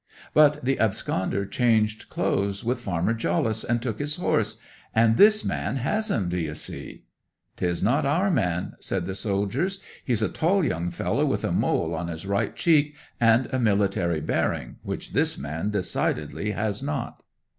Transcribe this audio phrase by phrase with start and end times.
[0.33, 4.57] '"But the absconder changed clothes with Farmer Jollice, and took his horse;
[4.95, 7.03] and this man has 'em, d'ye see!"
[7.55, 9.79] '"'Tis not our man," said the soldiers.
[10.03, 14.21] "He's a tall young fellow with a mole on his right cheek, and a military
[14.21, 17.21] bearing, which this man decidedly has not."